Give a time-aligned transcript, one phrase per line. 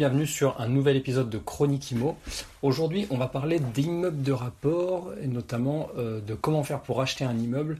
[0.00, 2.16] Bienvenue sur un nouvel épisode de Chronique Imo.
[2.62, 7.22] Aujourd'hui, on va parler d'immeubles de rapport et notamment euh, de comment faire pour acheter
[7.22, 7.78] un immeuble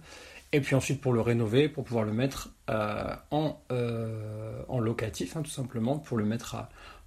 [0.53, 5.35] et puis ensuite pour le rénover, pour pouvoir le mettre euh, en, euh, en, locatif,
[5.35, 6.57] hein, tout simplement, pour le mettre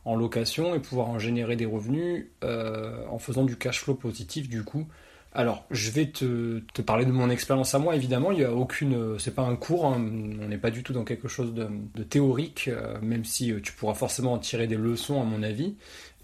[0.03, 4.63] en location et pouvoir en générer des revenus en faisant du cash flow positif du
[4.63, 4.87] coup
[5.35, 8.31] alors, je vais te, parler de mon expérience à moi, évidemment.
[8.31, 9.17] Il n'y a aucune.
[9.17, 9.95] C'est pas un cours, hein.
[9.97, 13.73] on n'est pas du tout dans quelque chose de, théorique, euh, même si euh, tu
[13.73, 15.75] pourras forcément en tirer des leçons, à mon avis.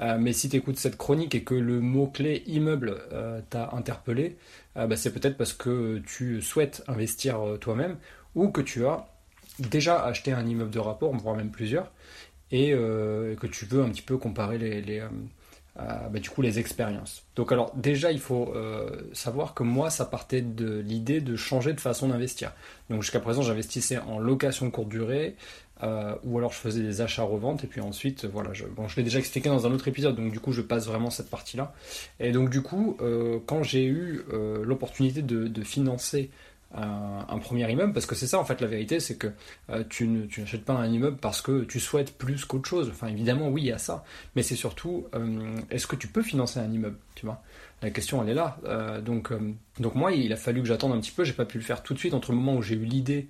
[0.02, 2.98] Euh, mais si tu écoutes cette chronique et que le mot-clé immeuble
[3.50, 4.38] t'a interpellé,
[4.76, 7.98] bah, c'est peut-être parce que tu souhaites investir toi-même
[8.36, 9.08] ou que tu as
[9.58, 11.92] déjà acheté un immeuble de rapport, voire même plusieurs,
[12.52, 15.02] et que tu veux un petit peu comparer les
[15.80, 17.24] bah, du coup les expériences.
[17.36, 21.74] Donc alors déjà il faut euh, savoir que moi ça partait de l'idée de changer
[21.74, 22.52] de façon d'investir.
[22.90, 25.36] Donc jusqu'à présent j'investissais en location courte durée
[25.84, 28.98] euh, ou alors je faisais des achats reventes et puis ensuite voilà je, bon, je
[28.98, 31.56] l'ai déjà expliqué dans un autre épisode donc du coup je passe vraiment cette partie
[31.56, 31.74] là.
[32.20, 32.98] Et donc du coup
[33.46, 34.24] quand j'ai eu
[34.64, 36.30] l'opportunité de financer
[36.72, 39.28] un, premier immeuble, parce que c'est ça en fait la vérité, c'est que
[39.70, 42.90] euh, tu, n'achètes pas un immeuble parce que tu souhaites plus qu'autre chose.
[42.92, 44.04] Enfin évidemment oui il y a ça,
[44.36, 47.42] mais c'est surtout euh, est-ce que tu peux financer un immeuble, tu vois?
[47.82, 48.58] La question elle est là.
[48.66, 49.32] Euh, donc,
[49.80, 51.82] donc moi il a fallu que j'attende un petit peu, j'ai pas pu le faire
[51.82, 53.28] tout de suite entre le moment où j'ai eu l'idée,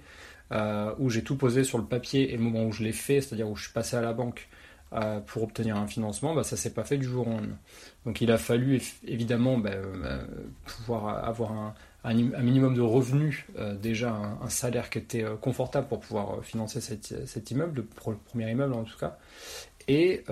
[0.97, 3.47] où j'ai tout posé sur le papier et le moment où je l'ai fait, c'est-à-dire
[3.47, 4.49] où je suis passé à la banque.
[5.27, 7.59] pour obtenir un financement, bah, ça s'est pas fait du jour au lendemain.
[8.05, 9.75] Donc il a fallu évidemment bah,
[10.65, 15.87] pouvoir avoir un, un, minimum de revenus, euh, déjà un, salaire qui était euh, confortable
[15.87, 19.17] pour pouvoir euh, financer cet immeuble, le premier immeuble en tout cas.
[19.87, 20.23] Et,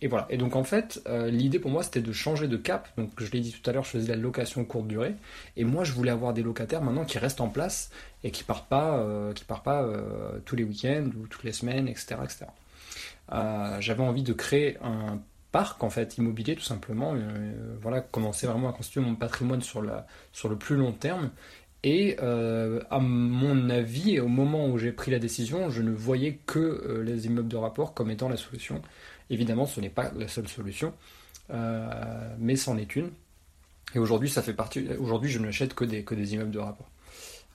[0.00, 0.26] et voilà.
[0.30, 2.88] Et donc en fait, l'idée pour moi c'était de changer de cap.
[2.96, 5.14] Donc je l'ai dit tout à l'heure, je faisais la location courte durée.
[5.58, 7.90] Et moi je voulais avoir des locataires maintenant qui restent en place
[8.24, 9.86] et qui partent pas, qui partent pas
[10.46, 12.16] tous les week-ends ou toutes les semaines, etc.
[12.24, 12.46] etc.
[13.80, 15.20] J'avais envie de créer un
[15.52, 19.82] parc en fait immobilier tout simplement euh, voilà commencer vraiment à constituer mon patrimoine sur
[19.82, 21.30] la sur le plus long terme.
[21.82, 26.38] Et euh, à mon avis au moment où j'ai pris la décision je ne voyais
[26.46, 28.82] que euh, les immeubles de rapport comme étant la solution.
[29.30, 30.92] Évidemment ce n'est pas la seule solution
[32.38, 33.10] mais c'en est une.
[33.94, 36.88] Et aujourd'hui ça fait partie aujourd'hui je n'achète que des que des immeubles de rapport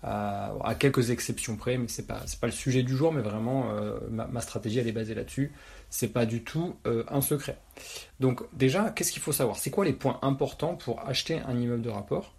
[0.08, 3.72] à quelques exceptions près, mais c'est pas pas le sujet du jour, mais vraiment
[4.12, 5.52] ma, ma, stratégie elle est basée là-dessus
[5.90, 7.58] c'est pas du tout euh, un secret.
[8.20, 9.58] Donc déjà, qu'est-ce qu'il faut savoir?
[9.58, 12.34] C'est quoi les points importants pour acheter un immeuble de rapport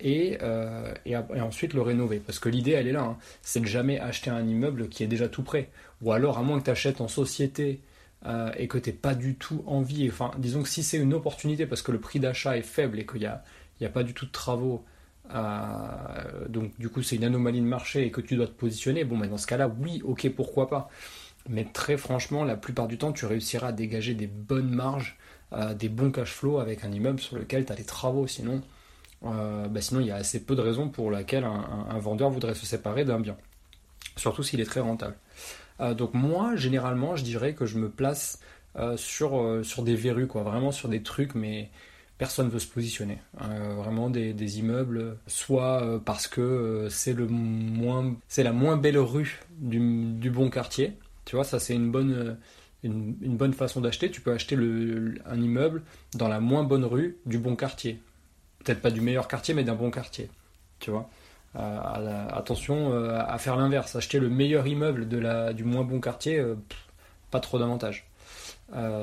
[0.00, 0.94] et, euh,
[1.40, 2.20] ensuite le rénover?
[2.24, 3.18] Parce que l'idée, elle est là, hein.
[3.42, 5.68] c'est de jamais acheter un immeuble qui est déjà tout prêt.
[6.00, 7.80] Ou alors, à moins que tu achètes en société
[8.24, 11.66] euh, et que tu pas du tout envie, enfin, disons que si c'est une opportunité
[11.66, 13.42] parce que le prix d'achat est faible et qu'il n'y a,
[13.82, 14.84] a pas du tout de travaux,
[15.30, 19.16] donc du coup c'est une anomalie de marché et que tu dois te positionner, bon,
[19.16, 20.90] mais dans ce cas-là, oui, ok, pourquoi pas
[21.48, 25.18] mais très franchement, la plupart du temps, tu réussiras à dégager des bonnes marges,
[25.52, 28.26] euh, des bons cash flow avec un immeuble sur lequel tu as des travaux.
[28.26, 28.62] Sinon,
[29.24, 32.54] euh, bah sinon, il y a assez peu de raisons pour lesquelles un, vendeur voudrait
[32.54, 33.36] se séparer d'un bien.
[34.16, 35.16] Surtout s'il est très rentable.
[35.80, 38.40] Euh, donc moi, généralement, je dirais que je me place
[38.96, 41.68] sur, sur des verrues, quoi, vraiment sur des trucs, mais
[42.22, 43.18] personne ne veut se positionner.
[43.38, 50.30] vraiment des, immeubles, soit parce que c'est le moins, c'est la moins belle rue du
[50.30, 52.34] bon quartier, tu vois, ça c'est une bonne, euh,
[52.82, 54.10] une, bonne façon d'acheter.
[54.10, 55.82] Tu peux acheter le, un immeuble
[56.14, 58.00] dans la moins bonne rue du bon quartier.
[58.64, 60.30] Peut-être pas du meilleur quartier, mais d'un bon quartier.
[60.78, 61.08] Tu vois.
[61.56, 63.94] Euh, attention euh, à faire l'inverse.
[63.94, 66.44] Acheter le meilleur immeuble de la, du moins bon quartier,
[67.30, 68.06] pas trop d'avantages.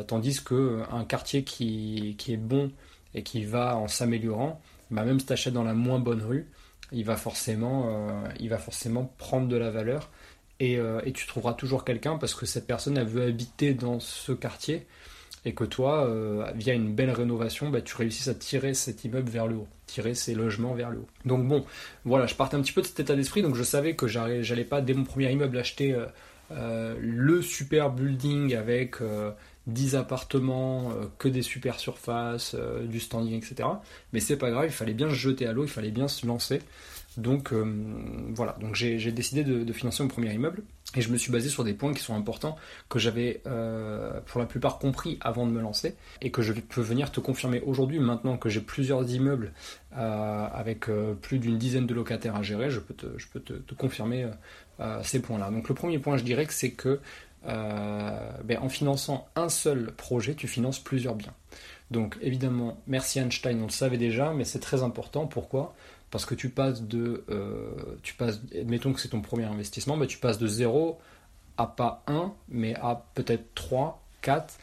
[0.07, 2.72] tandis que un quartier qui, qui, est bon
[3.14, 4.62] et qui va en s'améliorant,
[4.92, 6.48] bah même si tu achètes dans la moins bonne rue,
[6.92, 8.10] il va forcément,
[8.40, 10.10] il va forcément prendre de la valeur
[10.62, 14.34] euh, et, tu trouveras toujours quelqu'un parce que cette personne elle veut habiter dans ce
[14.34, 14.86] quartier
[15.46, 19.30] et que toi, euh, via une belle rénovation, bah, tu réussisses à tirer cet immeuble
[19.30, 21.08] vers le haut, tirer ces logements vers le haut.
[21.24, 21.66] Donc bon,
[22.04, 24.66] voilà, je partais un petit peu de cet état d'esprit, donc je savais que j'allais
[24.66, 25.98] pas dès mon premier immeuble acheter
[26.52, 28.98] euh, le super building avec
[29.69, 33.69] 10 appartements, euh, que des super surfaces, euh, du standing, etc.
[34.13, 36.25] Mais c'est pas grave, il fallait bien se jeter à l'eau, il fallait bien se
[36.25, 36.62] lancer.
[37.18, 37.66] Donc euh,
[38.33, 40.63] voilà, donc j'ai décidé de, financer mon premier immeuble
[40.95, 42.56] et je me suis basé sur des points qui sont importants
[42.88, 43.42] que j'avais
[44.27, 47.62] pour la plupart compris avant de me lancer et que je peux venir te confirmer
[47.62, 49.51] aujourd'hui maintenant que j'ai plusieurs immeubles
[49.92, 50.86] avec
[51.22, 54.27] plus d'une dizaine de locataires à gérer, je peux te, confirmer
[55.04, 55.50] ces points-là.
[55.51, 57.00] Donc le premier point, je dirais que c'est que
[57.45, 61.33] ben, en finançant un seul projet, tu finances plusieurs biens.
[61.91, 65.25] Donc évidemment, merci Einstein, on le savait déjà, mais c'est très important.
[65.25, 65.75] Pourquoi?
[66.12, 67.71] Parce que tu passes de, euh,
[68.03, 71.00] tu passes, admettons que c'est ton premier investissement, tu passes de 0
[71.57, 74.57] à pas 1, mais à peut-être 3, 4,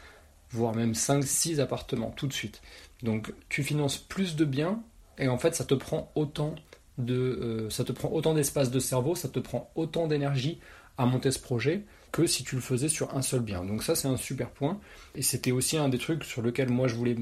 [0.50, 2.62] voire même 5, 6 appartements tout de suite.
[3.02, 4.81] Donc tu finances plus de biens
[5.19, 6.55] et en fait ça te prend autant
[6.99, 10.61] de, euh, ça te prend autant d'espace de cerveau, ça te prend autant d'énergie
[10.96, 11.84] à monter ce projet
[12.17, 13.63] que si tu le faisais sur un seul bien.
[13.63, 14.81] Donc ça c'est un super point
[15.15, 17.15] et c'était aussi un des trucs sur lequel moi je voulais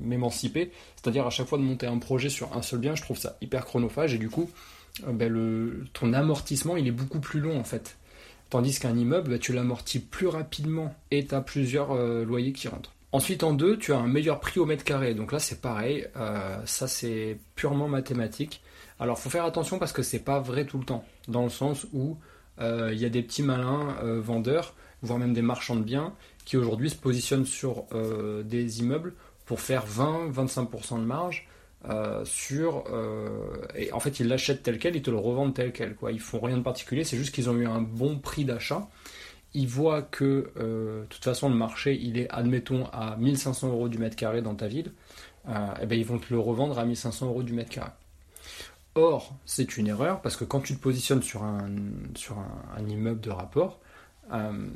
[0.00, 3.18] m'émanciper, c'est-à-dire à chaque fois de monter un projet sur un seul bien, je trouve
[3.18, 4.50] ça hyper chronophage et du coup
[5.06, 7.98] euh, ben, le, ton amortissement il est beaucoup plus long en fait.
[8.48, 12.68] Tandis qu'un immeuble, ben, tu l'amortis plus rapidement et tu as plusieurs euh, loyers qui
[12.68, 12.94] rentrent.
[13.12, 15.14] Ensuite, en deux, tu as un meilleur prix au mètre carré.
[15.14, 16.06] Donc là, c'est pareil.
[16.16, 18.62] Euh, ça, c'est purement mathématique.
[19.00, 21.04] Alors, faut faire attention parce que c'est pas vrai tout le temps.
[21.26, 22.16] Dans le sens où
[22.60, 26.12] il y a des petits malins euh, vendeurs, voire même des marchands de biens,
[26.44, 29.14] qui aujourd'hui se positionnent sur euh, des immeubles
[29.46, 31.48] pour faire 20-25% de marge.
[32.24, 32.84] sur
[33.76, 36.20] et en fait ils l'achètent tel quel ils te le revendent tel quel quoi ils
[36.20, 38.88] font rien de particulier c'est juste qu'ils ont eu un bon prix d'achat
[39.54, 43.96] ils voient que de toute façon le marché il est admettons à 1500 euros du
[43.96, 44.92] mètre carré dans ta ville
[45.80, 47.92] et ben ils vont te le revendre à 1500 euros du mètre carré
[48.98, 51.68] Or, c'est une erreur parce que quand tu te positionnes sur un,
[52.88, 53.78] immeuble de rapport,
[54.32, 54.68] euh,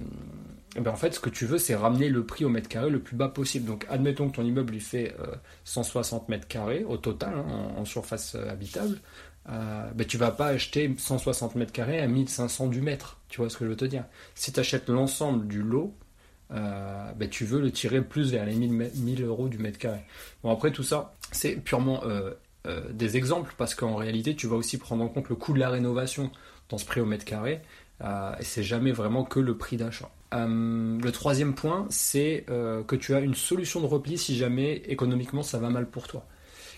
[0.76, 2.88] eh ben en fait, ce que tu veux, c'est ramener le prix au mètre carré
[2.88, 3.66] le plus bas possible.
[3.66, 5.16] Donc, admettons que ton immeuble lui fait
[5.64, 9.00] 160 euh, mètres carrés au total, hein, en, surface euh, habitable.
[9.48, 13.18] Ben, tu vas pas acheter 160 mètres carrés à 1500 du mètre.
[13.28, 14.04] Tu vois ce que je veux te dire?
[14.36, 15.96] Si tu achètes l'ensemble du lot,
[16.48, 20.04] ben, tu veux le tirer plus vers les 1000, 1000 euros du mètre carré.
[20.44, 22.02] Bon, après, tout ça, c'est purement
[22.90, 25.68] des exemples parce qu'en réalité tu vas aussi prendre en compte le coût de la
[25.68, 26.30] rénovation
[26.68, 27.60] dans ce prix au mètre carré
[28.02, 30.10] euh, et c'est jamais vraiment que le prix d'achat.
[30.32, 35.42] Euh, le troisième point c'est que tu as une solution de repli si jamais économiquement
[35.42, 36.24] ça va mal pour toi.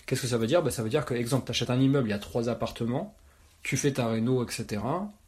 [0.05, 0.61] Qu'est-ce que ça veut dire?
[0.61, 3.15] Ben, Ça veut dire que, exemple, tu achètes un immeuble, il y a trois appartements,
[3.63, 4.81] tu fais ta réno, etc.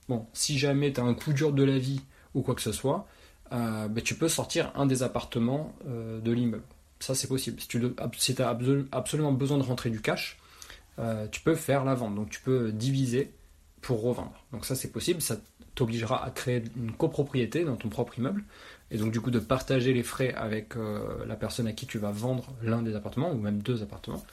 [0.08, 2.02] Bon, si jamais tu as un coup dur de la vie
[2.36, 3.08] ou quoi que ce soit,
[3.52, 6.64] ben, tu peux sortir un des appartements de l'immeuble.
[7.00, 7.60] Ça, c'est possible.
[7.60, 8.58] Si tu as
[8.92, 10.38] absolument besoin de rentrer du cash,
[11.00, 12.16] euh, tu peux faire la vente.
[12.16, 13.32] Donc tu peux diviser
[13.82, 14.46] pour revendre.
[14.52, 15.38] Donc ça c'est possible, ça
[15.76, 18.44] t'obligera à créer une copropriété dans ton propre immeuble
[18.90, 22.00] et donc du coup de partager les frais avec euh, la personne à qui tu
[22.00, 24.24] vas vendre l'un des appartements ou même deux appartements.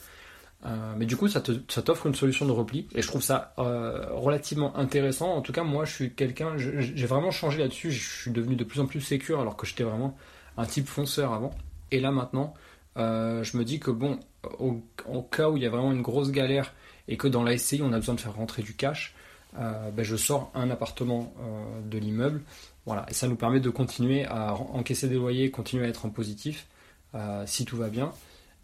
[0.65, 4.75] Euh, mais du coup ça t'offre une solution de repli et je trouve ça relativement
[4.79, 5.35] intéressant.
[5.35, 8.65] En tout cas moi je suis quelqu'un, j'ai vraiment changé là-dessus, je suis devenu de
[8.65, 10.17] plus en plus sécure alors que j'étais vraiment
[10.57, 11.51] un type fonceur avant.
[11.91, 12.55] Et là maintenant
[12.97, 14.19] je me dis que bon
[14.59, 16.73] au, cas où il y a vraiment une grosse galère
[17.09, 19.15] et que dans la SCI on a besoin de faire rentrer du cash,
[19.59, 22.43] euh, ben, je sors un appartement euh, de l'immeuble.
[22.87, 26.11] Voilà, et ça nous permet de continuer à encaisser des loyers, continuer à être en
[26.11, 26.67] positif
[27.15, 28.13] euh, si tout va bien.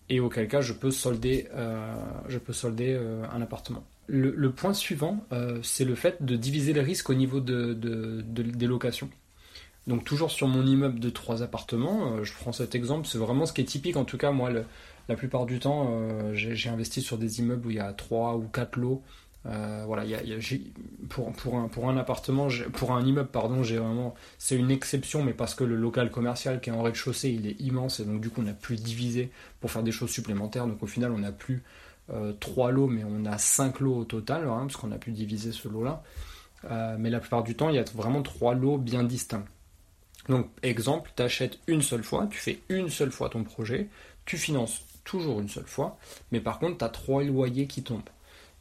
[0.08, 1.46] Et auquel cas, je peux solder,
[2.26, 3.00] je peux solder
[3.32, 3.84] un appartement.
[4.08, 5.24] Le, point suivant,
[5.62, 7.74] c'est le fait de diviser les risques au niveau de,
[8.24, 9.08] des locations.
[9.86, 13.52] Donc toujours sur mon immeuble de trois appartements, je prends cet exemple, c'est vraiment ce
[13.52, 14.50] qui est typique en tout cas moi
[15.10, 18.36] la plupart du temps, euh, j'ai investi sur des immeubles où il y a 3
[18.36, 19.02] ou 4 lots.
[19.46, 20.04] Euh, voilà,
[21.08, 25.64] pour, un, appartement, pour un immeuble, pardon, j'ai vraiment, c'est une exception, mais parce que
[25.64, 28.46] le local commercial qui est en rez-de-chaussée, il est immense et donc du coup on
[28.46, 30.66] a pu diviser pour faire des choses supplémentaires.
[30.68, 31.64] Donc au final, on n'a plus
[32.10, 35.10] euh, 3 lots, mais on a 5 lots au total, hein, parce qu'on a pu
[35.10, 36.04] diviser ce lot-là.
[36.70, 39.46] Euh, mais la plupart du temps, il y a vraiment 3 lots bien distincts.
[40.28, 43.88] Donc exemple, tu achètes une seule fois, tu fais une seule fois ton projet,
[44.26, 45.98] tu finances toujours une seule fois,
[46.30, 48.02] mais par contre, tu as trois loyers qui tombent.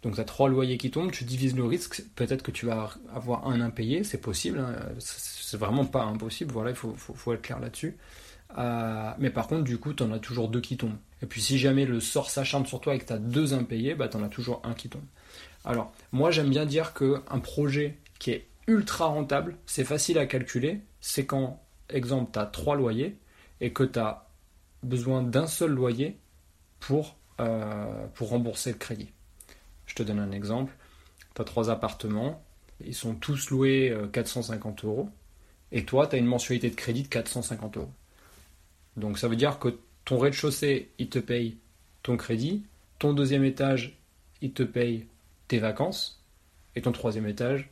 [0.02, 2.92] Donc tu as trois loyers qui tombent, tu divises le risque, peut-être que tu vas
[3.14, 4.74] avoir un impayé, c'est possible, hein.
[5.00, 7.98] c'est vraiment pas impossible, voilà, il faut, être clair là-dessus.
[8.58, 10.98] Euh, mais par contre, du coup, tu en as toujours deux qui tombent.
[11.22, 13.94] Et puis si jamais le sort s'acharne sur toi et que tu as deux impayés,
[13.94, 15.04] bah, tu en as toujours un qui tombe.
[15.66, 20.82] Alors, moi j'aime bien dire qu'un projet qui est ultra rentable, c'est facile à calculer,
[21.02, 23.18] c'est quand, exemple, tu as trois loyers
[23.62, 24.28] et que tu as
[24.84, 26.18] besoin d'un seul loyer
[26.80, 29.12] pour, euh, pour rembourser le crédit.
[29.86, 30.74] Je te donne un exemple.
[31.36, 32.44] Tu as trois appartements,
[32.86, 35.10] ils sont tous loués 450 euh, euros,
[35.72, 37.92] et toi, tu as une mensualité de crédit de 450 euros.
[38.98, 41.58] Donc ça veut dire que ton rez-de-chaussée, il te paye
[42.04, 42.64] ton crédit,
[43.00, 43.98] ton deuxième étage,
[44.42, 45.08] il te paye
[45.48, 46.24] tes vacances,
[46.76, 47.70] et ton troisième étage,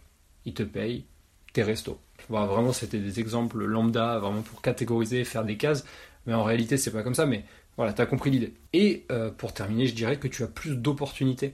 [0.48, 1.06] il te paye
[1.54, 2.00] tes restos.
[2.30, 5.86] Voilà, vraiment, c'était des exemples lambda, vraiment pour catégoriser, faire des cases,
[6.25, 7.44] mais en réalité, c'est pas comme ça, mais
[7.75, 8.54] voilà, tu as compris l'idée.
[8.74, 11.54] Et euh, pour terminer, je dirais que tu as plus d'opportunités.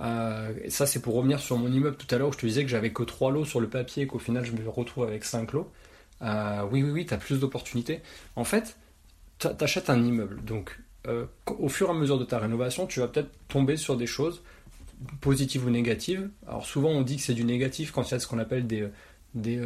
[0.00, 2.62] Euh, ça, c'est pour revenir sur mon immeuble tout à l'heure où je te disais
[2.62, 5.24] que j'avais que 3 lots sur le papier et qu'au final, je me retrouve avec
[5.24, 5.70] 5 lots.
[6.22, 8.00] Euh, oui, oui, oui, tu as plus d'opportunités.
[8.36, 8.76] En fait,
[9.38, 10.42] tu achètes un immeuble.
[10.44, 10.78] Donc,
[11.46, 14.42] au fur et à mesure de ta rénovation, tu vas peut-être tomber sur des choses
[15.20, 16.28] positives ou négatives.
[16.46, 18.66] Alors, souvent, on dit que c'est du négatif quand il y a ce qu'on appelle
[18.66, 18.88] des,
[19.34, 19.60] des,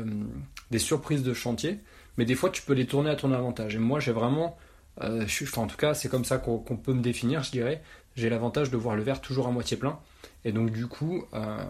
[0.70, 1.80] des surprises de chantier.
[2.16, 3.74] Mais des fois, tu peux les tourner à ton avantage.
[3.74, 4.56] Et moi, j'ai vraiment
[5.02, 5.26] euh,
[5.56, 7.82] en tout cas, c'est comme ça qu'on peut me définir, je dirais.
[8.14, 9.98] J'ai l'avantage de voir le verre toujours à moitié plein.
[10.44, 11.62] Et donc, du coup, euh,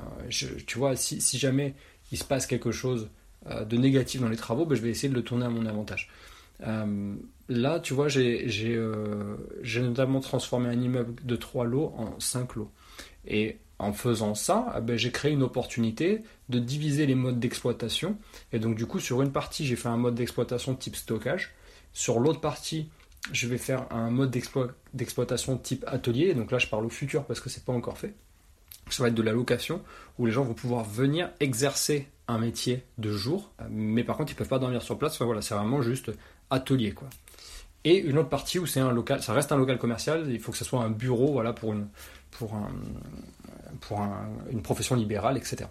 [0.67, 1.75] tu vois, si, jamais
[2.13, 3.11] il se passe quelque chose
[3.51, 5.67] euh, de négatif dans les travaux, ben, je vais essayer de le tourner à mon
[5.67, 6.11] avantage.
[7.49, 8.79] là, tu vois, j'ai
[9.77, 12.71] notamment transformé un immeuble de 3 lots en 5 lots.
[13.27, 18.17] Et en faisant ça, ah ben, j'ai créé une opportunité de diviser les modes d'exploitation.
[18.53, 21.55] Et donc, du coup, sur une partie, j'ai fait un mode d'exploitation type stockage.
[21.93, 22.89] Sur l'autre partie,
[23.33, 24.31] je vais faire un mode
[24.95, 26.35] d'exploitation type atelier.
[26.35, 28.15] Donc là, je parle au futur parce que c'est pas encore fait.
[28.89, 29.83] Ça va être de la location
[30.19, 34.37] où les gens vont pouvoir venir exercer un métier de jour, mais par contre, ils
[34.37, 35.15] peuvent pas dormir sur place.
[35.15, 36.13] Enfin, voilà, c'est vraiment juste
[36.51, 37.09] atelier, quoi.
[37.85, 40.27] Et une autre partie où c'est un local, ça reste un local commercial.
[40.29, 41.89] Il faut que ce soit un bureau, voilà, pour une
[42.39, 42.71] pour un,
[43.81, 44.01] pour
[44.51, 45.67] une profession libérale, etc.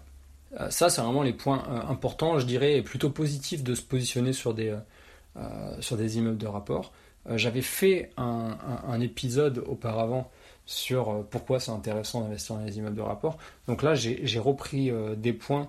[0.60, 3.82] Euh, ça, c'est vraiment les points euh, importants, je dirais, et plutôt positifs de se
[3.82, 4.74] positionner sur des,
[5.36, 6.92] euh, immeubles de rapport.
[7.34, 10.30] J'avais fait un, épisode auparavant
[10.64, 13.36] sur pourquoi c'est intéressant d'investir dans les immeubles de rapport.
[13.66, 15.68] Donc là, j'ai repris des points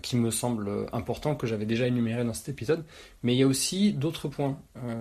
[0.00, 2.86] qui me semblent importants, que j'avais déjà énumérés dans cet épisode.
[3.22, 4.58] Mais il y a aussi d'autres points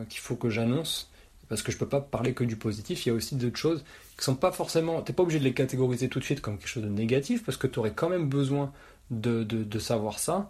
[0.10, 1.10] qu'il faut que j'annonce,
[1.50, 3.06] parce que je peux pas parler que du positif.
[3.06, 3.84] Il y a aussi d'autres choses
[4.18, 5.02] qui sont pas forcément.
[5.02, 7.44] Tu n'es pas obligé de les catégoriser tout de suite comme quelque chose de négatif,
[7.44, 8.72] parce que tu aurais quand même besoin
[9.10, 10.50] de, savoir ça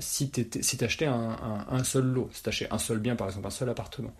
[0.00, 3.28] si tu si achetais un, un, seul lot, si tu achetais un seul bien, par
[3.28, 4.12] exemple, un seul appartement.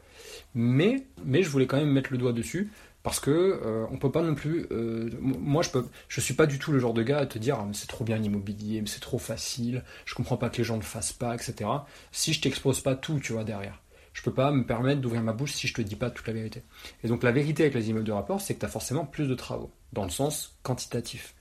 [0.54, 2.70] Mais, mais je voulais quand même mettre le doigt dessus
[3.02, 4.66] parce que euh, on peut pas non plus.
[4.70, 7.38] Euh, moi, je peux, je suis pas du tout le genre de gars à te
[7.38, 9.84] dire ah, c'est trop bien l'immobilier, mais c'est trop facile.
[10.04, 11.70] Je comprends pas que les gens ne le fassent pas, etc.
[12.12, 13.80] Si je t'expose pas tout, tu vois derrière,
[14.18, 16.32] je peux pas me permettre d'ouvrir ma bouche si je te dis pas toute la
[16.32, 16.64] vérité.
[17.04, 19.28] Et donc la vérité avec les immeubles de rapport, c'est que tu as forcément plus
[19.28, 21.36] de travaux dans le sens quantitatif.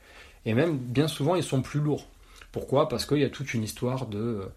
[0.45, 2.07] Et même bien souvent, ils sont plus lourds.
[2.51, 2.87] Pourquoi?
[2.87, 4.51] Parce qu'il y a toute une histoire de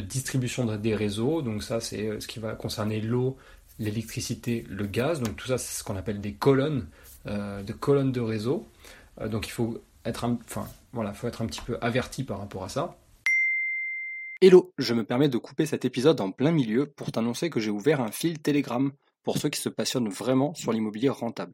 [0.00, 1.42] distribution des réseaux.
[1.42, 3.36] Donc ça, c'est euh, ce qui va concerner l'eau,
[3.78, 5.20] l'électricité, le gaz.
[5.20, 6.88] Donc tout ça, c'est ce qu'on appelle des colonnes,
[7.26, 8.66] euh, de colonnes de réseau.
[9.20, 10.36] Euh, donc il faut être, un,
[11.14, 12.96] faut être un petit peu averti par rapport à ça.
[14.42, 17.70] Hello, je me permets de couper cet épisode en plein milieu pour t'annoncer que j'ai
[17.70, 18.90] ouvert un fil Telegram
[19.22, 21.52] pour ceux qui se passionnent vraiment sur l'immobilier rentable.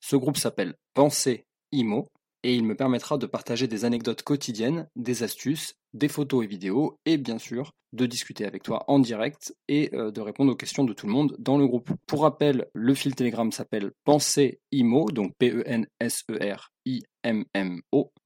[0.00, 2.08] Ce groupe s'appelle Pensée Imo
[2.42, 6.98] et il me permettra de partager des anecdotes quotidiennes, des astuces, des photos et vidéos,
[7.06, 10.84] et bien sûr de discuter avec toi en direct et euh, de répondre aux questions
[10.84, 11.90] de tout le monde dans le groupe.
[12.06, 15.70] Pour rappel, le fil Telegram s'appelle Pensée IMO, donc P-E-N-S-E-R-I-M-M-O.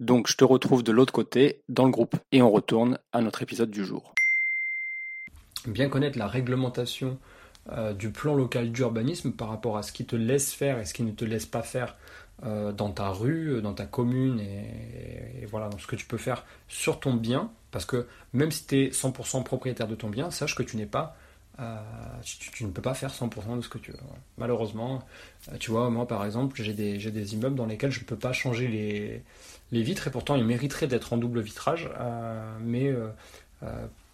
[0.00, 3.42] Donc je te retrouve de l'autre côté dans le groupe et on retourne à notre
[3.42, 4.14] épisode du jour.
[5.66, 7.18] Bien connaître la réglementation
[7.70, 10.94] euh, du plan local d'urbanisme par rapport à ce qui te laisse faire et ce
[10.94, 11.98] qui ne te laisse pas faire
[12.46, 16.18] euh, dans ta rue, euh, dans ta commune et, voilà, dans ce que tu peux
[16.18, 17.50] faire sur ton bien.
[17.72, 20.86] Parce que même si tu es 100% propriétaire de ton bien, sache que tu n'es
[20.86, 21.16] pas.
[21.58, 21.76] Euh,
[22.22, 23.98] tu, ne peux pas faire 100% de ce que tu veux.
[24.36, 25.02] Malheureusement,
[25.58, 28.32] tu vois, moi par exemple, j'ai des, des, immeubles dans lesquels je ne peux pas
[28.32, 29.24] changer les,
[29.72, 31.90] les, vitres et pourtant ils mériteraient d'être en double vitrage,
[32.60, 32.94] mais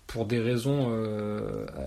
[0.07, 0.90] pour des raisons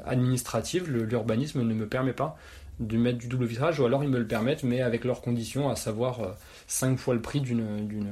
[0.05, 2.37] administratives, l'urbanisme ne me permet pas
[2.79, 5.69] de mettre du double vitrage, ou alors ils me le permettent, mais avec leurs conditions,
[5.69, 6.35] à savoir
[6.67, 8.07] 5 euh, fois le prix euh, d'une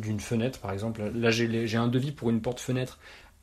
[0.00, 1.02] d'une fenêtre, par exemple.
[1.14, 2.98] Là, j'ai un devis pour une porte-fenêtre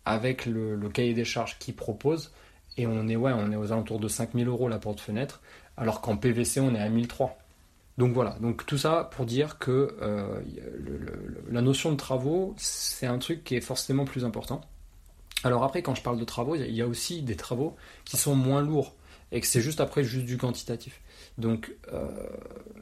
[0.05, 2.31] avec le, cahier des charges qui propose,
[2.77, 5.41] et on est, ouais, on est aux alentours de 5000 euros la porte-fenêtre,
[5.75, 7.37] alors qu'en PVC, on est à 1003.
[7.97, 10.39] Donc voilà, donc tout ça pour dire que euh,
[11.51, 14.61] la notion de travaux, c'est un truc qui est forcément plus important.
[15.43, 18.35] Alors après, quand je parle de travaux, il y a aussi des travaux qui sont
[18.35, 18.95] moins lourds
[19.33, 21.01] et que c'est juste après juste du quantitatif.
[21.37, 22.07] Donc euh,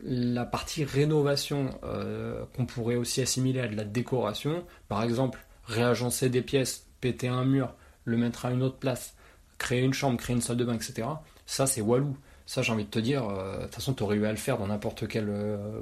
[0.03, 6.29] la partie rénovation euh, qu'on pourrait aussi assimiler à de la décoration, par exemple réagencer
[6.29, 9.15] des pièces, péter un mur, le mettre à une autre place,
[9.57, 11.07] créer une chambre, créer une salle de bain, etc.
[11.45, 12.17] Ça c'est walou.
[12.45, 14.37] Ça j'ai envie de te dire, euh, de toute façon tu aurais eu à le
[14.37, 15.31] faire dans n'importe quel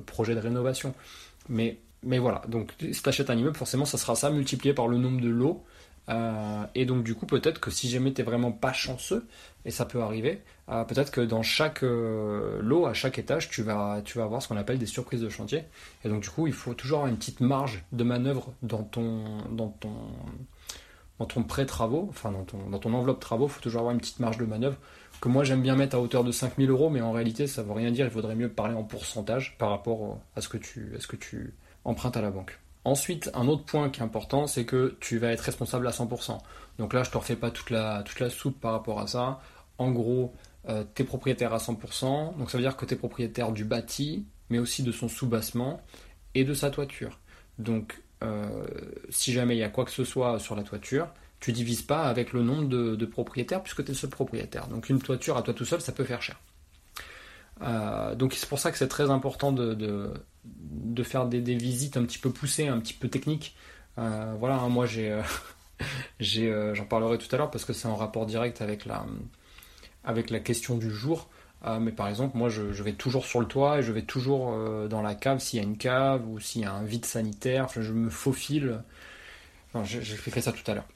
[0.05, 0.93] projet de rénovation.
[1.49, 4.88] Mais, mais voilà, donc si tu achètes un immeuble, forcément ça sera ça multiplié par
[4.88, 5.65] le nombre de lots
[6.08, 9.27] Euh, et donc du coup, peut-être que si jamais t'es vraiment pas chanceux,
[9.65, 13.62] et ça peut arriver, euh, peut-être que dans chaque euh, lot, à chaque étage, tu
[13.62, 15.63] vas, tu vas avoir ce qu'on appelle des surprises de chantier.
[16.03, 19.24] Et donc du coup, il faut toujours avoir une petite marge de manœuvre dans ton,
[19.51, 19.94] dans ton,
[21.20, 24.00] dans ton prêt-travaux, enfin dans ton, dans ton enveloppe travaux, il faut toujours avoir une
[24.00, 24.77] petite marge de manœuvre
[25.22, 27.74] que moi j'aime bien mettre à hauteur de 5000 euros, mais en réalité ça veut
[27.74, 31.01] rien dire, il faudrait mieux parler en pourcentage par rapport à ce que tu, à
[31.01, 31.53] ce que tu
[31.84, 32.58] empruntes à la banque.
[32.86, 36.38] Ensuite, un autre point qui est important, c'est que tu vas être responsable à 100%.
[36.77, 39.41] Donc là, je te refais pas toute la, toute la soupe par rapport à ça.
[39.77, 40.33] En gros,
[40.67, 43.65] euh, tu es propriétaire à 100%, donc ça veut dire que tu es propriétaire du
[43.65, 45.81] bâti, mais aussi de son soubassement
[46.36, 47.19] et de sa toiture.
[47.57, 48.65] Donc, euh,
[49.09, 51.07] si jamais il y a quoi que ce soit sur la toiture,
[51.39, 54.67] tu divises pas avec le nombre de, propriétaires puisque tu es le seul propriétaire.
[54.67, 56.39] Donc une toiture à toi tout seul, ça peut faire cher.
[57.62, 60.13] Euh, donc c'est pour ça que c'est très important de,
[61.03, 63.55] faire des, visites un petit peu poussées, un petit peu techniques.
[63.98, 65.22] Euh, voilà, hein, moi j'ai, euh,
[66.19, 69.05] j'ai, j'en parlerai tout à l'heure parce que c'est en rapport direct avec la,
[70.03, 71.29] avec la question du jour.
[71.79, 74.55] mais par exemple, moi je, vais toujours sur le toit et je vais toujours
[74.88, 77.67] dans la cave s'il y a une cave ou s'il y a un vide sanitaire.
[77.75, 78.81] je me faufile.
[79.84, 80.88] J'ai fait ça tout à l'heure.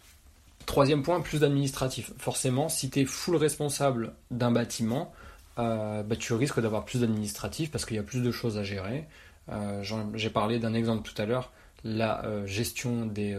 [0.65, 2.11] Troisième point, plus d'administratif.
[2.17, 5.13] Forcément, si tu es full responsable d'un bâtiment,
[5.59, 8.63] euh, bah, tu risques d'avoir plus d'administratif parce qu'il y a plus de choses à
[8.63, 9.07] gérer.
[9.49, 9.83] Euh,
[10.15, 11.51] j'ai parlé d'un exemple tout à l'heure,
[11.83, 13.35] la euh, gestion des,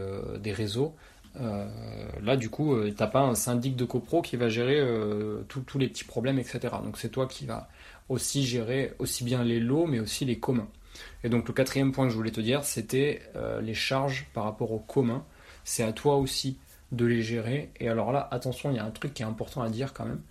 [0.51, 0.95] réseaux.
[1.35, 4.81] là, du coup, tu n'as pas un syndic de copro qui va gérer
[5.47, 6.75] tous les petits problèmes, etc.
[6.83, 7.67] Donc c'est toi qui vas
[8.07, 10.67] aussi gérer aussi bien les lots, mais aussi les communs.
[11.23, 13.21] Et donc le quatrième point que je voulais te dire, c'était
[13.61, 15.25] les charges par rapport aux communs.
[15.65, 16.57] C'est à toi aussi
[16.91, 17.71] de les gérer.
[17.79, 20.05] Et alors là, attention, il y a un truc qui est important à dire quand
[20.05, 20.21] même.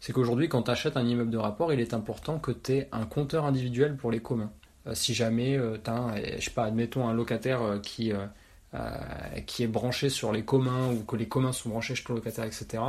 [0.00, 2.88] C'est qu'aujourd'hui, quand tu achètes un immeuble de rapport, il est important que tu aies
[2.92, 4.50] un compteur individuel pour les communs.
[4.86, 8.12] Euh, si jamais euh, tu as, je sais pas, admettons un locataire euh, qui,
[9.46, 12.46] qui est branché sur les communs ou que les communs sont branchés sur le locataire,
[12.46, 12.82] etc.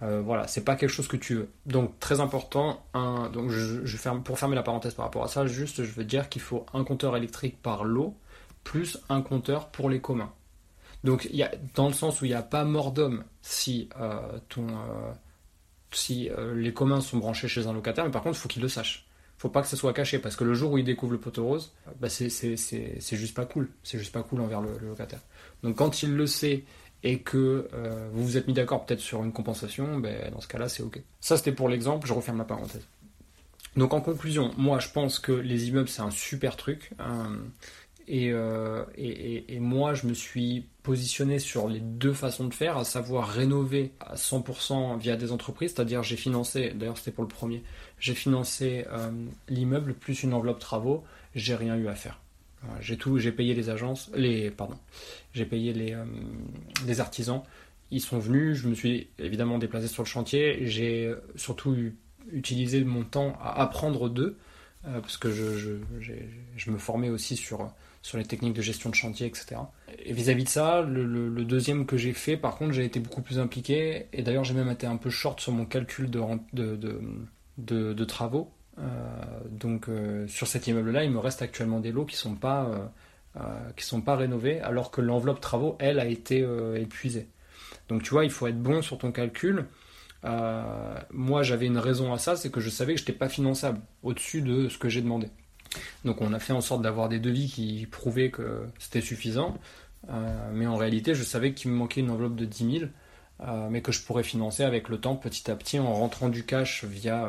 [0.00, 1.48] voilà, c'est pas quelque chose que tu veux.
[1.66, 2.82] Donc très important.
[2.94, 6.02] Un, donc je, ferme, pour fermer la parenthèse par rapport à ça, juste je veux
[6.02, 8.16] dire qu'il faut un compteur électrique par lot
[8.64, 10.32] plus un compteur pour les communs.
[11.04, 14.38] Donc, y a, dans le sens où il n'y a pas mort d'homme si, euh,
[14.48, 15.12] ton, euh,
[15.92, 18.62] si euh, les communs sont branchés chez un locataire, mais par contre, il faut qu'il
[18.62, 19.06] le sache.
[19.40, 21.46] Faut pas que ça soit caché, parce que le jour où il découvre le poteau
[21.46, 22.28] rose, bah c'est
[23.00, 23.70] juste pas cool.
[23.82, 25.20] C'est juste pas cool envers le, locataire.
[25.62, 26.64] Donc, quand il le sait
[27.02, 27.66] et que
[28.12, 31.00] vous vous êtes mis d'accord peut-être sur une compensation, ben, dans ce cas-là, c'est OK.
[31.20, 32.86] Ça, c'était pour l'exemple, je referme la parenthèse.
[33.76, 36.90] Donc en conclusion, moi je pense que les immeubles c'est un super truc.
[38.10, 43.28] Euh, et, moi, je me suis positionné sur les deux façons de faire, à savoir
[43.28, 47.62] rénover à 100% via des entreprises, c'est-à-dire j'ai financé, d'ailleurs c'était pour le premier,
[47.98, 49.10] j'ai financé euh,
[49.48, 52.20] l'immeuble plus une enveloppe travaux, j'ai rien eu à faire.
[52.80, 54.76] J'ai tout, j'ai payé les agences, les, pardon,
[55.32, 56.04] j'ai payé les, euh,
[56.86, 57.42] les artisans.
[57.90, 61.74] Ils sont venus, je me suis évidemment déplacé sur le chantier, j'ai surtout
[62.30, 64.36] utilisé mon temps à apprendre d'eux,
[64.82, 66.12] parce que je, je,
[66.56, 69.60] je, me formais aussi sur sur les techniques de gestion de chantier, etc.
[69.98, 73.38] Et vis-à-vis de ça, le, deuxième que j'ai fait, par contre, j'ai été beaucoup plus
[73.38, 76.22] impliqué, et d'ailleurs j'ai même été un peu short sur mon calcul de,
[77.58, 78.50] de, travaux.
[78.78, 78.82] Euh,
[79.50, 82.70] donc euh, sur cet immeuble-là, il me reste actuellement des lots qui sont, pas,
[83.36, 87.28] euh, sont pas rénovés, alors que l'enveloppe travaux, elle, a été épuisée.
[87.88, 89.66] Donc tu vois, il faut être bon sur ton calcul.
[91.10, 93.80] moi, j'avais une raison à ça, c'est que je savais que je n'étais pas finançable
[94.02, 95.28] au-dessus de ce que j'ai demandé.
[96.04, 99.56] Donc on a fait en sorte d'avoir des devis qui prouvaient que c'était suffisant.
[100.08, 102.90] Euh, mais en réalité, je savais qu'il me manquait une enveloppe de 10 000,
[103.42, 106.44] euh, mais que je pourrais financer avec le temps petit à petit en rentrant du
[106.44, 107.28] cash via,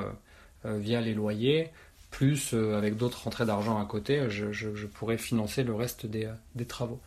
[0.66, 1.72] euh, via les loyers,
[2.10, 6.28] plus avec d'autres rentrées d'argent à côté, je, pourrais financer le reste des,
[6.68, 7.00] travaux.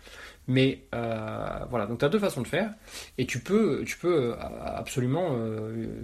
[0.48, 2.72] Mais voilà, donc tu as deux façons de faire,
[3.18, 5.36] et tu peux, tu peux absolument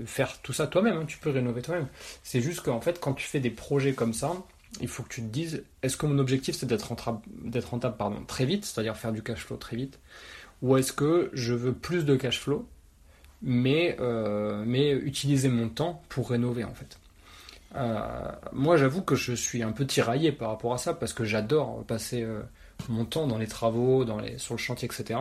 [0.05, 1.05] faire tout ça toi-même, hein.
[1.07, 1.87] tu peux rénover toi-même.
[2.23, 4.35] C'est juste qu'en fait, quand tu fais des projets comme ça,
[4.81, 7.97] il faut que tu te dises est-ce que mon objectif c'est d'être rentable, d'être rentable
[7.97, 9.99] pardon, très vite, c'est-à-dire faire du cash flow très vite,
[10.63, 12.69] ou est-ce que je veux plus de cash flow,
[13.43, 16.99] mais, euh, mais utiliser mon temps pour rénover en fait.
[17.77, 21.25] Euh, moi j'avoue que je suis un peu tiraillé par rapport à ça parce que
[21.25, 22.43] j'adore passer euh,
[22.89, 25.19] mon temps dans les travaux, dans les, sur le chantier, etc.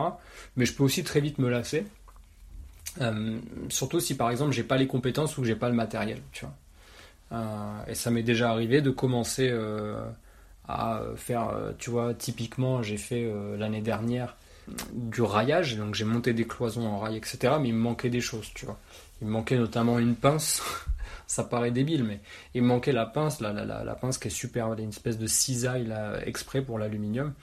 [0.56, 1.86] Mais je peux aussi très vite me lasser.
[3.68, 6.44] surtout si par exemple j'ai pas les compétences ou que j'ai pas le matériel, tu
[6.44, 6.54] vois.
[7.32, 10.02] Euh, et ça m'est déjà arrivé de commencer euh,
[10.68, 14.36] à faire, euh, tu vois, typiquement, j'ai fait l'année dernière
[14.92, 17.54] du raillage, donc j'ai monté des cloisons en rail, etc.
[17.60, 18.78] Mais il me manquait des choses, tu vois.
[19.20, 20.62] Il me manquait notamment une pince.
[21.26, 22.20] ça paraît débile, mais
[22.54, 25.26] il me manquait la pince, la, la, la, pince qui est super, une espèce de
[25.26, 27.34] cisaille là, exprès pour l'aluminium.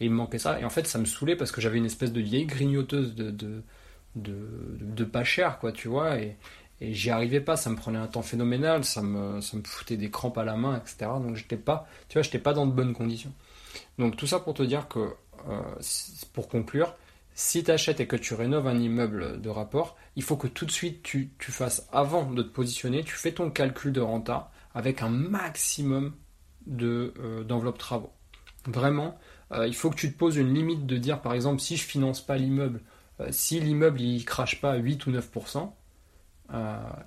[0.00, 0.60] Et il me manquait ça.
[0.60, 3.30] Et en fait, ça me saoulait parce que j'avais une espèce de vieille grignoteuse de,
[3.30, 3.62] de,
[4.16, 6.16] de, pas cher, quoi, tu vois.
[6.82, 9.96] Et j'y arrivais pas, ça me prenait un temps phénoménal, ça me, ça me foutait
[9.96, 11.12] des crampes à la main, etc.
[11.22, 13.32] Donc j'étais pas, tu vois, j'étais pas dans de bonnes conditions.
[13.98, 15.14] Donc tout ça pour te dire que,
[15.48, 15.60] euh,
[16.32, 16.96] pour conclure,
[17.34, 20.66] si tu achètes et que tu rénoves un immeuble de rapport, il faut que tout
[20.66, 24.50] de suite tu, tu fasses, avant de te positionner, tu fais ton calcul de renta
[24.74, 26.14] avec un maximum
[26.66, 28.12] de, euh, d'enveloppe travaux.
[28.66, 29.16] Vraiment,
[29.52, 31.84] euh, il faut que tu te poses une limite de dire, par exemple, si je
[31.84, 32.80] finance pas l'immeuble,
[33.30, 35.72] si l'immeuble il crache pas à 8 ou 9%,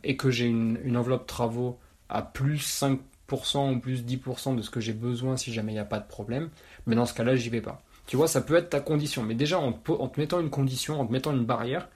[0.03, 1.77] et que j'ai une, enveloppe travaux
[2.09, 5.79] à plus 5% ou plus 10% de ce que j'ai besoin si jamais il n'y
[5.79, 6.49] a pas de problème,
[6.87, 7.81] mais dans ce cas-là, j'y vais pas.
[8.07, 9.23] Tu vois, ça peut être ta condition.
[9.23, 11.89] Mais déjà, en te, mettant une condition, en te mettant une barrière,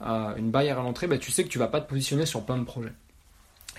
[0.00, 2.58] une barrière à l'entrée, bah, tu sais que tu vas pas te positionner sur plein
[2.58, 2.92] de projets.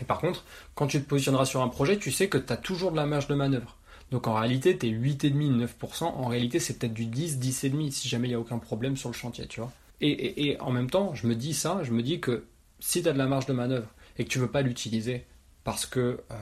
[0.02, 0.44] Et par contre,
[0.76, 3.06] quand tu te positionneras sur un projet, tu sais que tu as toujours de la
[3.06, 3.78] marge de manœuvre.
[4.12, 6.04] Donc en réalité, tu es 8,5, 9%.
[6.04, 9.10] En réalité, c'est peut-être du 10, 10,5 si jamais il n'y a aucun problème sur
[9.10, 9.72] le chantier, tu vois.
[10.02, 12.44] Et, en même temps, je me dis ça, je me dis que
[12.84, 15.26] si tu as de la marge de manœuvre et que tu veux pas l'utiliser
[15.64, 16.36] parce que, euh,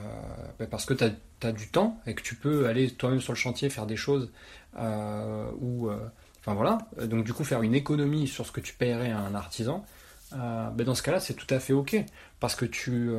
[0.58, 3.38] bah, parce que tu as, du temps et que tu peux aller toi-même sur le
[3.38, 4.30] chantier faire des choses
[4.76, 5.88] euh, ou.
[5.88, 5.98] Euh,
[6.40, 9.34] enfin voilà, donc du coup faire une économie sur ce que tu paierais à un
[9.36, 9.84] artisan,
[10.32, 12.04] ben dans ce cas-là, c'est tout à fait ok.
[12.40, 13.10] Parce que tu,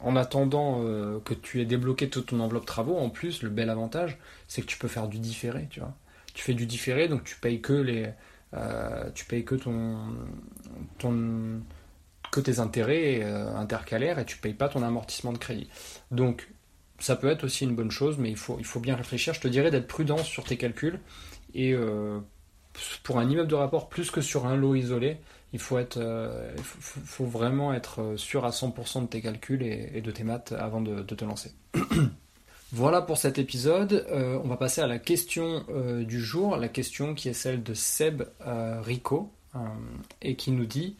[0.00, 0.82] en attendant
[1.24, 4.18] que tu aies débloqué toute ton enveloppe travaux, en plus, le bel avantage,
[4.48, 5.94] c'est que tu peux faire du différé, tu vois.
[6.34, 8.10] Tu fais du différé, donc tu payes que les,
[9.14, 9.98] tu payes que ton,
[10.98, 11.60] ton
[12.30, 15.68] que tes intérêts intercalaires et tu payes pas ton amortissement de crédit.
[16.10, 16.48] Donc,
[16.98, 19.34] ça peut être aussi une bonne chose, mais il faut, il faut bien réfléchir.
[19.34, 21.00] Je te dirais d'être prudent sur tes calculs
[21.54, 21.74] et
[23.02, 25.18] pour un immeuble de rapport plus que sur un lot isolé,
[25.52, 30.00] il faut, être, euh, faut, vraiment être euh, sûr à 100% de tes calculs et,
[30.00, 31.52] de tes maths avant de, te lancer.
[32.72, 34.06] voilà pour cet épisode.
[34.10, 35.64] Euh, on va passer à la question
[36.06, 39.32] du jour, la question qui est celle de Seb Rico
[40.20, 40.96] et qui nous dit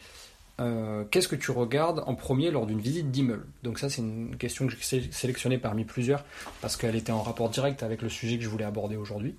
[1.11, 3.47] qu'est-ce que tu regardes en premier lors d'une visite d'immeuble?
[3.63, 6.25] Donc ça c'est une question que j'ai sélectionnée parmi plusieurs
[6.61, 9.37] parce qu'elle était en rapport direct avec le sujet que je voulais aborder aujourd'hui.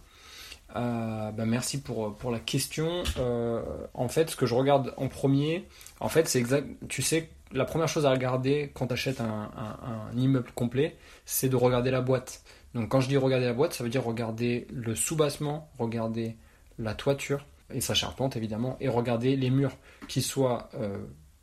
[0.75, 3.03] Euh, bah, merci pour, pour la question.
[3.17, 3.62] Euh,
[3.93, 5.67] en fait, ce que je regarde en premier,
[5.99, 6.67] en fait, c'est exact.
[6.88, 11.49] Tu sais, la première chose à regarder quand tu achètes un, un, immeuble complet, c'est
[11.49, 12.43] de regarder la boîte.
[12.75, 16.36] Donc, quand je dis regarder la boîte, ça veut dire regarder le soubassement, regarder
[16.77, 19.75] la toiture et sa charpente évidemment, et regarder les murs,
[20.08, 20.97] qu'ils soient euh,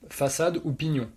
[0.09, 1.09] façade ou pignon.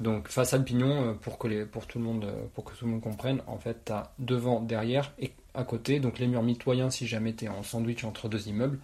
[0.00, 3.00] Donc façade pignon pour que les, pour tout le monde pour que tout le monde
[3.00, 7.08] comprenne en fait tu as devant derrière et à côté, donc les murs mitoyens si
[7.08, 8.78] jamais tu es en sandwich entre deux immeubles,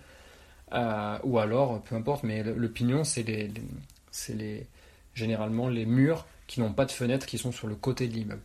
[0.72, 3.50] euh, ou alors, peu importe, mais le, pignon, c'est les,
[4.30, 4.66] les,
[5.14, 8.42] généralement les murs qui n'ont pas de fenêtre, qui sont sur le côté de l'immeuble.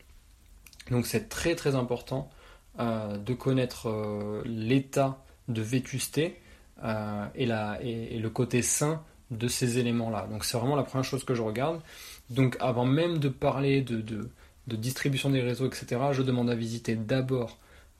[0.92, 2.30] Donc c'est très très important
[2.80, 6.40] euh, de connaître euh, l'état de vétusté
[7.36, 10.28] et, la, et, le côté sain de ces éléments-là.
[10.32, 11.82] Donc c'est vraiment la première chose que je regarde.
[12.30, 14.30] Donc avant même de parler de, de,
[14.68, 17.58] de distribution des réseaux, etc., je demande à visiter d'abord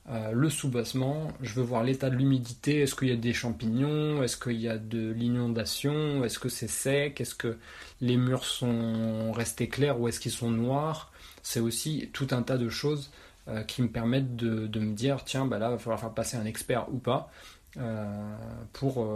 [0.08, 4.22] euh, le soubassement, je veux voir l'état de l'humidité, est-ce qu'il y a des champignons,
[4.22, 7.58] est-ce qu'il y a de l'inondation, est-ce que c'est sec, est-ce que
[8.00, 11.12] les murs sont restés clairs ou est-ce qu'ils sont noirs?
[11.42, 13.10] C'est aussi tout un tas de choses
[13.48, 16.36] euh, qui me permettent de, me dire, tiens, bah là, il va falloir faire passer
[16.36, 17.30] un expert ou pas.
[17.76, 18.36] Euh,
[18.72, 19.06] pour,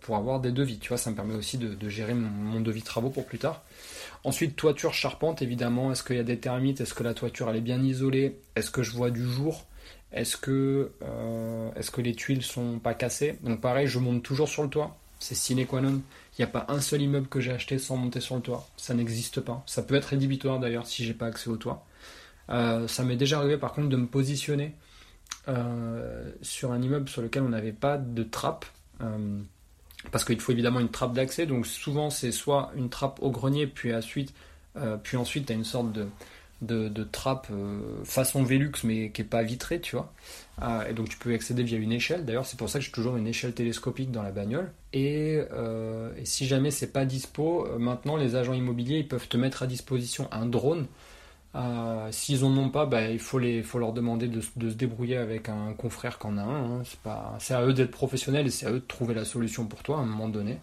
[0.00, 0.78] pour avoir des devis.
[0.78, 3.62] Tu vois, ça me permet aussi de, gérer mon, mon, devis travaux pour plus tard.
[4.24, 5.90] Ensuite, toiture charpente, évidemment.
[5.92, 6.80] Est-ce qu'il y a des termites?
[6.80, 8.38] Est-ce que la toiture elle est bien isolée?
[8.54, 9.64] Est-ce que je vois du jour?
[10.12, 13.38] Est-ce que, euh, que les tuiles sont pas cassées?
[13.42, 14.96] Donc pareil, je monte toujours sur le toit.
[15.18, 16.02] C'est sine qua non.
[16.38, 18.68] Il n'y a pas un seul immeuble que j'ai acheté sans monter sur le toit.
[18.76, 19.62] Ça n'existe pas.
[19.66, 21.86] Ça peut être rédhibitoire d'ailleurs si j'ai pas accès au toit.
[22.50, 24.91] Euh, ça m'est déjà arrivé par contre de me positionner euh,
[26.42, 28.64] sur un immeuble sur lequel on n'avait pas de trappe.
[30.10, 31.46] parce qu'il faut évidemment une trappe d'accès.
[31.46, 34.34] Donc souvent c'est soit une trappe au grenier, puis ensuite,
[35.02, 36.06] puis ensuite as une sorte de,
[36.62, 40.12] de, trappe euh, façon Velux mais qui est pas vitrée, tu vois.
[40.88, 42.24] Et donc tu peux accéder via une échelle.
[42.24, 44.72] D'ailleurs, c'est pour ça que j'ai toujours une échelle télescopique dans la bagnole.
[44.92, 49.36] Et, euh, si jamais c'est pas dispo, euh, maintenant les agents immobiliers ils peuvent te
[49.36, 50.86] mettre à disposition un drone.
[52.10, 55.48] S'ils en ont pas, bah, il faut, les, faut leur demander de, se débrouiller avec
[55.48, 56.80] un confrère qu'en a un.
[56.80, 56.82] Hein.
[57.38, 59.98] C'est, à eux d'être professionnels et c'est à eux de trouver la solution pour toi
[59.98, 60.58] à un moment donné.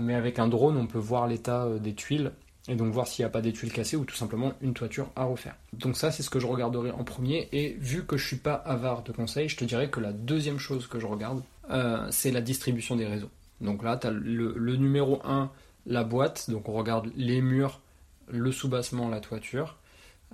[0.00, 2.32] mais avec un drone, on peut voir l'état des tuiles
[2.68, 5.10] et donc voir s'il n'y a pas des tuiles cassées ou tout simplement une toiture
[5.16, 5.56] à refaire.
[5.72, 8.54] Donc ça c'est ce que je regarderai en premier et vu que je suis pas
[8.54, 12.30] avare de conseils, je te dirais que la deuxième chose que je regarde euh, c'est
[12.30, 13.30] la distribution des réseaux.
[13.60, 15.50] Donc là tu as le, numéro 1,
[15.86, 17.80] la boîte, donc on regarde les murs,
[18.28, 19.81] le soubassement, la toiture, euh,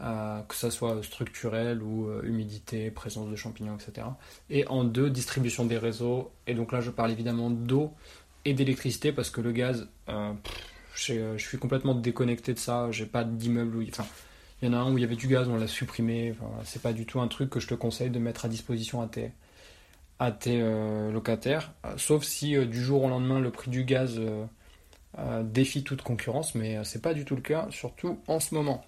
[0.01, 4.07] que ça soit structurel ou euh, humidité, présence de champignons, etc.
[4.49, 7.93] Et en deux, distribution des réseaux, et donc là je parle évidemment d'eau,
[8.45, 9.89] et d'électricité parce que le gaz,
[10.95, 12.91] je suis complètement déconnecté de ça.
[12.91, 14.07] J'ai pas d'immeuble Enfin,
[14.61, 16.33] il y en a un où il y avait du gaz, on l'a supprimé.
[16.33, 19.01] Enfin, c'est pas du tout un truc que je te conseille de mettre à disposition
[19.01, 19.33] à tes,
[20.61, 21.73] euh, locataires.
[21.85, 24.21] Euh, sauf si euh, du jour au lendemain le prix du gaz
[25.43, 28.85] défie toute concurrence, mais c'est pas du tout le cas, surtout en ce moment.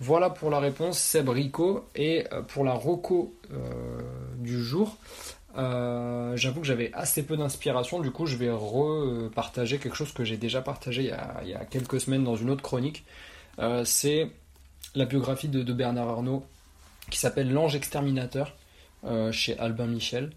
[0.00, 3.34] Voilà pour la réponse Seb Rico et pour la roco
[4.36, 4.96] du jour.
[5.54, 10.36] J'avoue que j'avais assez peu d'inspiration, du coup je vais repartager quelque chose que j'ai
[10.36, 13.04] déjà partagé il y, a, quelques semaines dans une autre chronique.
[13.84, 14.28] c'est
[14.94, 16.44] la biographie de, Bernard Arnault
[17.10, 18.54] qui s'appelle L'ange exterminateur
[19.04, 20.30] euh, chez Albin Michel.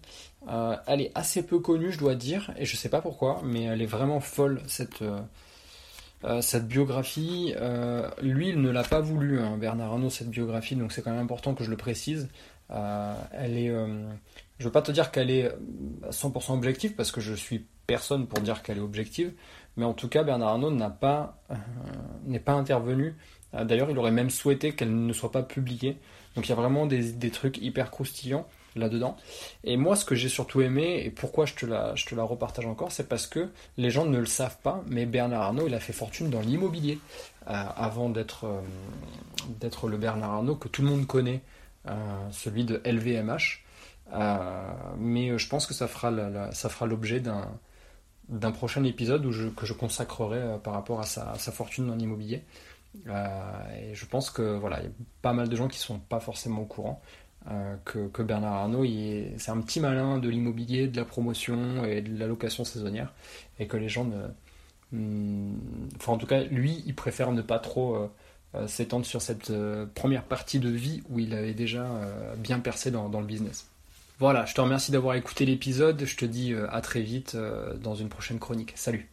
[0.48, 3.64] Euh, elle est assez peu connue, je dois dire, et je sais pas pourquoi, mais
[3.64, 5.02] elle est vraiment folle cette,
[6.24, 7.54] euh, cette biographie.
[8.22, 11.22] lui, il ne l'a pas voulu, hein, Bernard Arnault, cette biographie, donc c'est quand même
[11.22, 12.28] important que je le précise.
[12.70, 13.72] elle est,
[14.58, 15.52] je veux pas te dire qu'elle est
[16.10, 19.32] 100% objective parce que je suis personne pour dire qu'elle est objective,
[19.76, 21.38] mais en tout cas, Bernard Arnault n'a pas,
[22.24, 23.14] n'est pas intervenu
[23.56, 25.98] euh, d'ailleurs, il aurait même souhaité qu'elle ne soit pas publiée.
[26.34, 28.46] Donc il y a vraiment des, trucs hyper croustillants
[28.78, 29.16] là-dedans.
[29.64, 33.08] Et moi, ce que j'ai surtout aimé, et pourquoi je te la, repartage encore, c'est
[33.08, 36.30] parce que les gens ne le savent pas, mais Bernard Arnault, il a fait fortune
[36.30, 36.98] dans l'immobilier
[37.48, 38.60] euh, avant d'être euh,
[39.60, 41.40] d'être le Bernard Arnault que tout le monde connaît,
[42.32, 43.62] celui de LVMH.
[44.98, 46.10] mais je pense que ça fera,
[46.86, 51.94] l'objet d'un prochain épisode où je, que je consacrerai par rapport à sa, fortune dans
[51.94, 52.42] l'immobilier.
[53.08, 55.98] Euh, et je pense que voilà, il y a pas mal de gens qui sont
[55.98, 57.00] pas forcément au courant.
[57.50, 58.84] Euh, que, Bernard Arnault,
[59.36, 63.12] c'est un petit malin de l'immobilier, de la promotion et de la location saisonnière,
[63.60, 64.26] et que les gens ne,
[64.92, 65.54] hmm,
[65.96, 68.10] enfin en tout cas, lui, il préfère ne pas trop
[68.54, 69.52] euh, s'étendre sur cette
[69.94, 71.86] première partie de vie où il avait déjà
[72.38, 73.68] bien percé dans, le business.
[74.18, 76.02] Voilà, je te remercie d'avoir écouté l'épisode.
[76.04, 77.36] Je te dis à très vite
[77.82, 78.72] dans une prochaine chronique.
[78.74, 79.10] Salut